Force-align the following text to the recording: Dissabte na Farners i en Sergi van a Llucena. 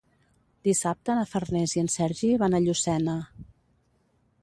Dissabte 0.67 1.17
na 1.19 1.27
Farners 1.35 1.77
i 1.77 1.83
en 1.83 1.91
Sergi 1.99 2.33
van 2.45 2.59
a 2.61 2.65
Llucena. 2.67 3.19